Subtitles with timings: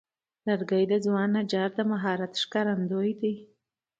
[0.47, 3.35] لرګی د ځوان نجار د مهارت ښکارندوی دی.